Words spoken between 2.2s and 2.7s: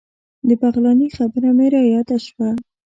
شوه.